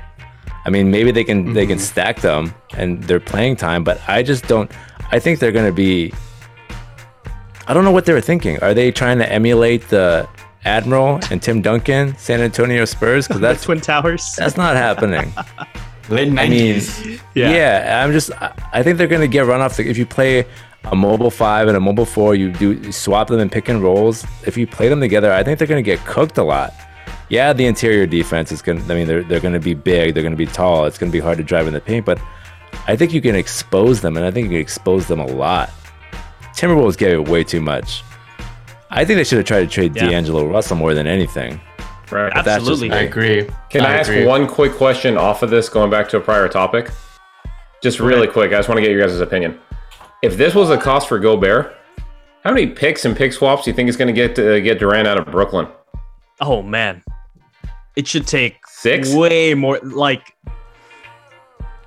[0.67, 1.85] I mean, maybe they can they can mm-hmm.
[1.85, 4.69] stack them and their playing time, but I just don't.
[5.11, 6.13] I think they're going to be.
[7.67, 8.59] I don't know what they were thinking.
[8.59, 10.27] Are they trying to emulate the
[10.65, 13.27] Admiral and Tim Duncan, San Antonio Spurs?
[13.27, 14.35] Because that's Twin Towers.
[14.35, 15.31] that's not happening.
[16.09, 17.21] late I mean, 90s.
[17.33, 18.03] yeah.
[18.03, 18.31] I'm just.
[18.33, 19.77] I I think they're gonna get run off.
[19.77, 20.45] The, if you play
[20.83, 23.81] a mobile five and a mobile four, you do you swap them and pick and
[23.81, 24.25] rolls.
[24.45, 26.73] If you play them together, I think they're gonna get cooked a lot.
[27.29, 28.81] Yeah, the interior defense is gonna.
[28.81, 30.13] I mean, they're they're gonna be big.
[30.13, 30.85] They're gonna be tall.
[30.85, 32.19] It's gonna be hard to drive in the paint, but
[32.87, 35.69] I think you can expose them, and I think you can expose them a lot.
[36.53, 38.03] Timberwolves gave it way too much.
[38.89, 40.07] I think they should have tried to trade Yeah.
[40.09, 41.59] D'Angelo Russell more than anything.
[42.09, 42.31] Right.
[42.33, 42.91] that's Absolutely.
[42.91, 43.47] I agree.
[43.69, 44.25] Can I, ask agree.
[44.25, 46.89] one quick question off of this, going back to a prior topic?
[47.83, 48.53] Just really quick.
[48.53, 49.59] I just want to get your guys' opinion.
[50.23, 51.75] If this was a cost for Gobert,
[52.45, 54.79] how many picks and pick swaps do you think is going to get to get
[54.79, 55.67] Durant out of Brooklyn?
[56.39, 57.03] Oh man,
[57.97, 59.13] it should take Six?
[59.13, 59.79] way more.
[59.83, 60.37] Like,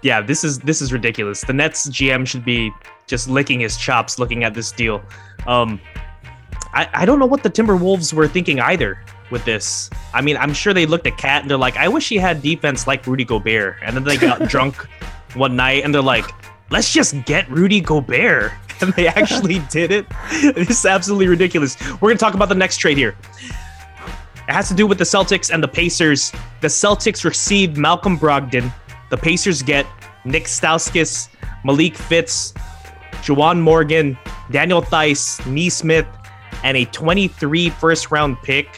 [0.03, 1.43] yeah, this is this is ridiculous.
[1.43, 2.73] The Nets GM should be
[3.07, 5.01] just licking his chops looking at this deal.
[5.47, 5.81] Um,
[6.75, 9.89] I, I don't know what the Timberwolves were thinking either with this.
[10.13, 12.43] I mean, I'm sure they looked at Cat and they're like, I wish he had
[12.43, 13.77] defense like Rudy Gobert.
[13.83, 14.77] And then they got drunk
[15.35, 16.27] one night and they're like,
[16.71, 18.53] let's just get Rudy Gobert.
[18.83, 20.07] And they actually did it.
[20.55, 21.77] This is absolutely ridiculous.
[22.01, 23.15] We're going to talk about the next trade here.
[24.49, 26.33] It has to do with the Celtics and the Pacers.
[26.61, 28.73] The Celtics received Malcolm Brogdon.
[29.11, 29.87] The Pacers get
[30.25, 31.29] Nik Stauskas,
[31.65, 32.53] Malik Fitts,
[33.23, 34.19] Juwan Morgan,
[34.51, 36.07] Daniel Theis, Nesmith,
[36.63, 38.69] and a 23 first round pick.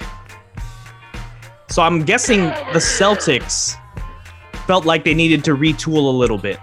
[1.68, 3.76] So I'm guessing the Celtics
[4.66, 6.58] felt like they needed to retool a little bit.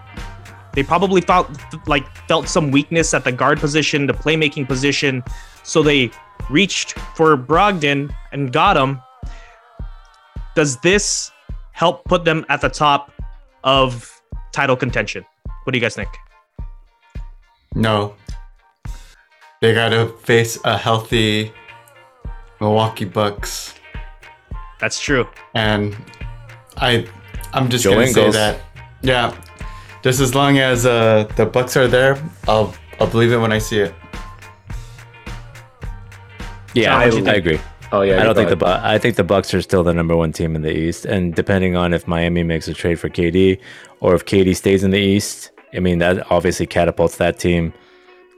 [0.74, 1.50] They probably felt
[1.88, 5.24] like felt some weakness at the guard position, the playmaking position,
[5.64, 6.12] so they
[6.50, 9.02] reached for Brogdon and got him.
[10.56, 11.32] Does this
[11.72, 13.12] help put them at the top
[13.64, 14.22] of
[14.52, 15.26] title contention?
[15.64, 16.10] What do you guys think?
[17.76, 18.16] No.
[19.62, 21.52] They gotta face a healthy
[22.62, 23.74] Milwaukee Bucks,
[24.80, 25.28] That's true.
[25.54, 25.96] and
[26.78, 27.08] I,
[27.54, 28.62] I'm just Joe gonna say that.
[29.02, 29.36] Yeah,
[30.02, 33.60] just as long as uh, the Bucks are there, I'll I'll believe it when I
[33.60, 33.94] see it.
[36.74, 37.36] Yeah, I, what'd you think?
[37.36, 37.60] I agree.
[37.92, 40.32] Oh yeah, I don't think the I think the Bucks are still the number one
[40.32, 43.60] team in the East, and depending on if Miami makes a trade for KD
[44.00, 47.74] or if KD stays in the East, I mean that obviously catapults that team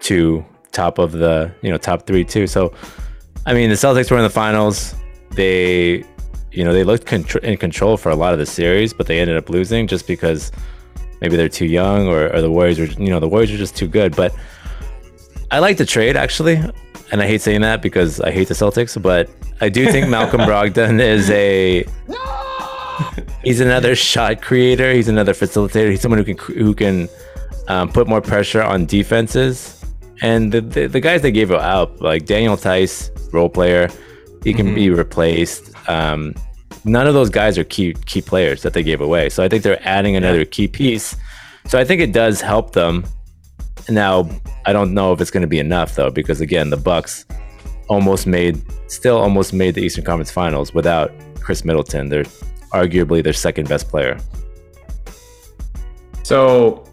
[0.02, 2.48] to top of the you know top three too.
[2.48, 2.74] So,
[3.46, 4.96] I mean the Celtics were in the finals.
[5.32, 6.04] They,
[6.52, 9.20] you know, they looked contr- in control for a lot of the series, but they
[9.20, 10.52] ended up losing just because
[11.22, 13.76] maybe they're too young or, or the Warriors are you know the Warriors are just
[13.76, 14.16] too good.
[14.16, 14.34] But
[15.52, 16.62] I like the trade actually,
[17.12, 20.42] and I hate saying that because I hate the Celtics, but I do think Malcolm
[20.42, 21.86] Brogdon is a
[23.44, 24.94] he's another shot creator.
[24.94, 25.90] He's another facilitator.
[25.90, 27.10] He's someone who can who can
[27.68, 29.78] um, put more pressure on defenses.
[30.22, 33.90] And the, the the guys they gave out like Daniel Theis, role player,
[34.44, 35.74] he can be replaced.
[35.90, 36.36] Um,
[36.86, 39.30] none of those guys are key key players that they gave away.
[39.30, 41.16] So I think they're adding another key piece.
[41.68, 43.04] So I think it does help them.
[43.90, 44.30] Now
[44.66, 47.26] I don't know if it's going to be enough though, because again, the Bucks
[47.88, 52.10] almost made, still almost made the Eastern Conference Finals without Khris Middleton.
[52.10, 52.24] They're
[52.72, 54.18] arguably their second best player.
[56.24, 56.86] So,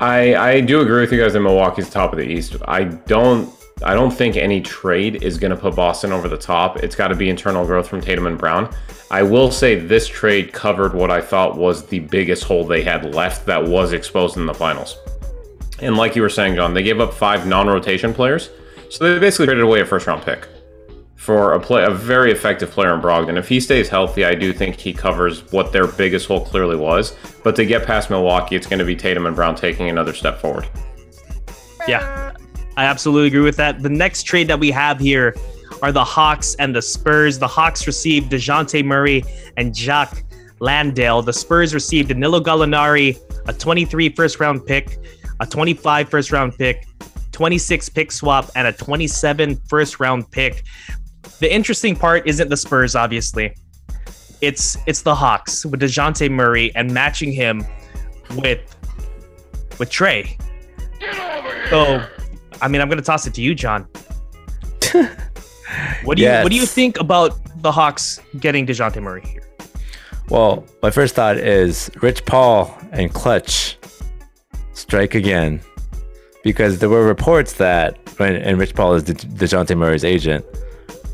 [0.00, 2.56] I I do agree with you guys that Milwaukee's top of the East.
[2.66, 3.50] I don't
[3.82, 6.78] I don't think any trade is going to put Boston over the top.
[6.82, 8.74] It's got to be internal growth from Tatum and Brown.
[9.10, 13.14] I will say this trade covered what I thought was the biggest hole they had
[13.14, 14.98] left that was exposed in the finals.
[15.80, 18.50] And like you were saying, John, they gave up five non-rotation players,
[18.90, 20.48] so they basically traded away a first-round pick
[21.16, 23.38] for a play, a very effective player in Brogdon.
[23.38, 27.16] If he stays healthy, I do think he covers what their biggest hole clearly was.
[27.42, 30.38] But to get past Milwaukee, it's going to be Tatum and Brown taking another step
[30.38, 30.68] forward.
[31.88, 32.32] Yeah,
[32.76, 33.82] I absolutely agree with that.
[33.82, 35.34] The next trade that we have here
[35.82, 37.38] are the Hawks and the Spurs.
[37.38, 39.24] The Hawks received Dejounte Murray
[39.56, 40.22] and Jock
[40.60, 41.22] Landale.
[41.22, 44.98] The Spurs received Danilo Gallinari, a 23 first round pick,
[45.40, 46.86] a 25 first round pick,
[47.32, 50.64] 26 pick swap, and a 27 first round pick.
[51.40, 53.54] The interesting part isn't the Spurs, obviously.
[54.40, 57.64] It's it's the Hawks with Dejounte Murray and matching him
[58.36, 58.60] with
[59.78, 60.38] with Trae.
[61.70, 62.04] So,
[62.60, 63.88] I mean, I'm gonna toss it to you, John.
[66.04, 69.42] what do you What do you think about the Hawks getting Dejounte Murray here?
[70.28, 73.76] Well, my first thought is Rich Paul and Klutch
[74.84, 75.60] strike again.
[76.42, 80.44] Because there were reports that, and Rich Paul is De- Dejounte Murray's agent,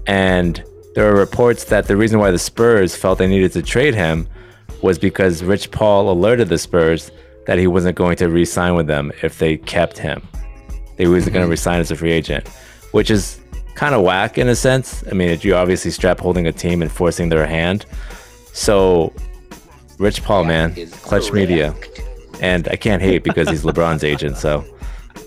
[0.08, 0.62] and
[0.94, 4.26] there were reports that the reason why the Spurs felt they needed to trade him
[4.82, 7.12] was because Rich Paul alerted the Spurs
[7.46, 10.26] that he wasn't going to re sign with them if they kept him.
[10.96, 12.48] They wasn't going to resign as a free agent,
[12.90, 13.40] which is
[13.76, 15.04] kind of whack in a sense.
[15.10, 17.86] I mean, you're obviously strap holding a team and forcing their hand.
[18.52, 19.12] So,
[19.98, 21.74] Rich Paul, man, Klutch Media,
[22.40, 24.64] and I can't hate because he's LeBron's agent, so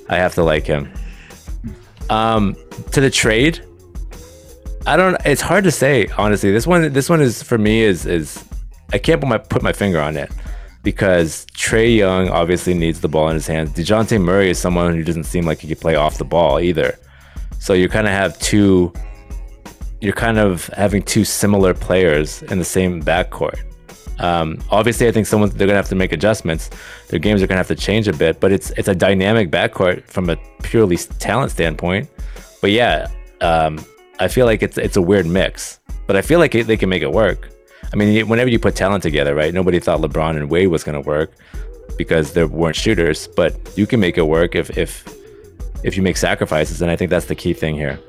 [0.10, 0.91] I have to like him.
[2.10, 2.56] Um,
[2.91, 3.65] to the trade,
[4.85, 5.17] I don't.
[5.25, 6.52] It's hard to say honestly.
[6.52, 8.44] This one, this one is for me is is
[8.92, 10.31] I can't put my put my finger on it
[10.83, 13.71] because Trae Young obviously needs the ball in his hands.
[13.71, 17.00] Dejounte Murray is someone who doesn't seem like he could play off the ball either.
[17.60, 18.94] So you kind of have two.
[20.02, 23.63] You're kind of having two similar players in the same backcourt.
[24.19, 26.69] Um, obviously, I think someone they're gonna have to make adjustments.
[27.10, 30.06] Their games are gonna have to change a bit, but it's it's a dynamic backcourt
[30.06, 32.10] from a purely talent standpoint.
[32.62, 33.08] But yeah,
[33.41, 33.83] um,
[34.19, 36.89] I feel like it's it's a weird mix, but I feel like it, they can
[36.89, 37.49] make it work.
[37.91, 39.54] I mean, whenever you put talent together, right?
[39.54, 41.33] Nobody thought LeBron and Wade was gonna work
[41.97, 45.08] because there weren't shooters, but you can make it work if if
[45.83, 47.99] if you make sacrifices, and I think that's the key thing here.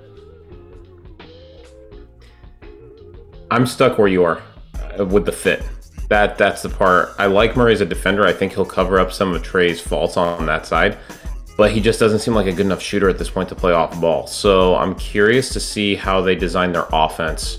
[3.51, 4.42] I'm stuck where you are
[4.99, 5.62] uh, with the fit.
[6.09, 7.14] That that's the part.
[7.18, 8.24] I like Murray as a defender.
[8.26, 10.98] I think he'll cover up some of Trae's faults on that side,
[11.57, 13.72] but he just doesn't seem like a good enough shooter at this point to play
[13.72, 14.26] off ball.
[14.26, 17.59] So I'm curious to see how they design their offense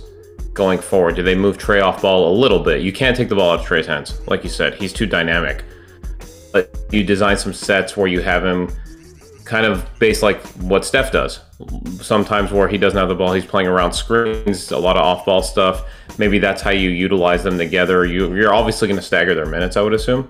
[0.53, 1.15] going forward.
[1.15, 2.81] Do they move Trae off ball a little bit?
[2.81, 4.75] You can't take the ball out of Trae's hands, like you said.
[4.75, 5.63] He's too dynamic.
[6.53, 8.69] But you design some sets where you have him
[9.45, 11.41] kind of based like what Steph does.
[12.01, 15.43] Sometimes where he doesn't have the ball, he's playing around screens, a lot of off-ball
[15.43, 15.85] stuff.
[16.17, 18.05] Maybe that's how you utilize them together.
[18.05, 20.29] You, you're obviously going to stagger their minutes, I would assume.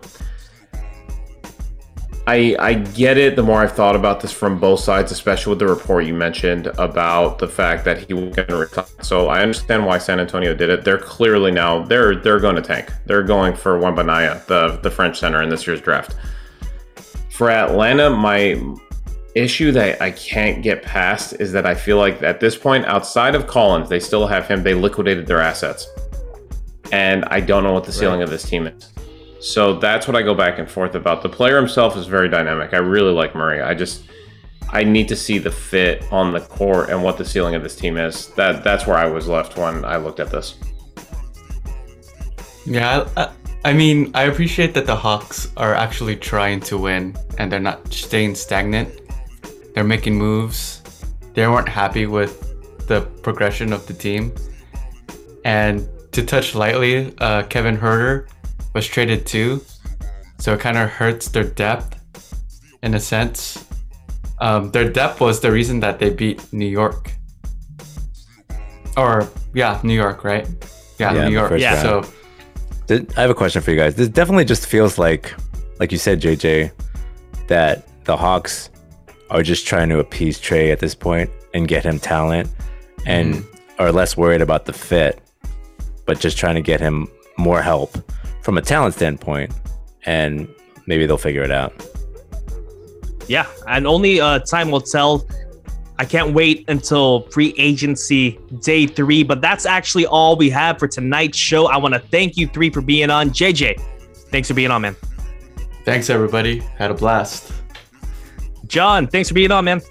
[2.28, 3.36] I I get it.
[3.36, 6.68] The more I've thought about this from both sides, especially with the report you mentioned
[6.80, 8.86] about the fact that he was going to retire.
[9.01, 10.84] So I understand why San Antonio did it.
[10.84, 12.91] They're clearly now they're they're going to tank.
[13.05, 16.16] They're going for Wembanyama, the the French center in this year's draft.
[17.30, 18.55] For Atlanta, my
[19.36, 23.36] issue that I can't get past is that I feel like at this point, outside
[23.36, 24.64] of Collins, they still have him.
[24.64, 25.88] They liquidated their assets,
[26.92, 28.92] and I don't know what the ceiling of this team is.
[29.42, 31.22] So that's what I go back and forth about.
[31.22, 32.74] The player himself is very dynamic.
[32.74, 33.62] I really like Murray.
[33.62, 34.04] I just
[34.70, 37.76] I need to see the fit on the court and what the ceiling of this
[37.76, 38.30] team is.
[38.30, 40.56] That that's where I was left when I looked at this.
[42.66, 43.30] Yeah, I,
[43.64, 47.94] I mean, I appreciate that the Hawks are actually trying to win and they're not
[47.94, 48.90] staying stagnant.
[49.76, 50.82] They're making moves.
[51.34, 54.34] They weren't happy with the progression of the team.
[55.44, 58.28] And to touch lightly, uh, Kevin Huerter
[58.74, 59.62] was traded too,
[60.40, 62.00] so it kind of hurts their depth
[62.84, 63.66] in a sense.
[64.40, 67.12] Um, their depth was the reason that they beat New York.
[68.96, 70.48] Or yeah, New York, right?
[71.00, 71.60] Yeah, Yeah, New York.
[71.60, 71.82] Yeah.
[71.82, 72.14] So round.
[72.88, 73.96] Th- I have a question for you guys.
[73.96, 75.34] This definitely just feels like,
[75.80, 76.72] like you said, JJ,
[77.48, 78.70] that the Hawks
[79.30, 82.50] are just trying to appease Trae at this point and get him talent,
[83.06, 83.46] and
[83.80, 85.22] are less worried about the fit,
[86.06, 87.08] but just trying to get him
[87.38, 87.98] more help
[88.42, 89.52] from a talent standpoint,
[90.06, 90.48] and
[90.86, 91.74] maybe they'll figure it out.
[93.28, 95.28] Yeah, and only uh, time will tell.
[95.98, 100.88] I can't wait until free agency day three, but that's actually all we have for
[100.88, 101.68] tonight's show.
[101.68, 103.30] I want to thank you three for being on.
[103.30, 103.80] JJ,
[104.30, 104.96] thanks for being on, man.
[105.86, 106.60] thanks everybody.
[106.60, 107.52] Had a blast.
[108.68, 109.82] John, thanks for being on, man.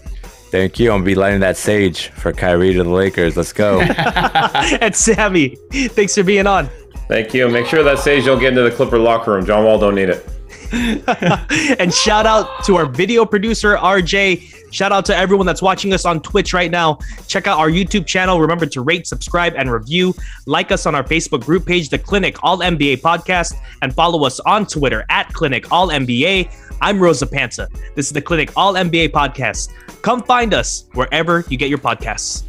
[0.50, 0.90] Thank you.
[0.92, 3.36] I'm gonna be lighting that sage for Kyrie to the Lakers.
[3.36, 3.80] Let's go.
[4.80, 6.68] and Sammy, thanks for being on.
[7.08, 7.48] Thank you.
[7.48, 9.44] Make sure that Sage don't get into the Clipper locker room.
[9.44, 10.26] John Wall don't need it.
[11.78, 14.72] and shout out to our video producer, RJ.
[14.72, 16.98] Shout out to everyone that's watching us on Twitch right now.
[17.28, 18.40] Check out our YouTube channel.
[18.40, 20.14] Remember to rate, subscribe, and review.
[20.46, 24.40] Like us on our Facebook group page, The Clinic All NBA Podcast, and follow us
[24.40, 26.73] on Twitter at Clinic All NBA.
[26.84, 27.66] I'm Rosa Panza.
[27.94, 29.72] This is the Clinic All NBA Podcast.
[30.02, 32.42] Come find us wherever you get your podcasts.